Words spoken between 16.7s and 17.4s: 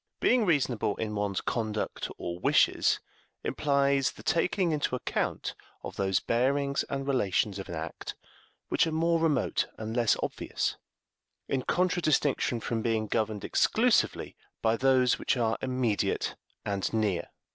near.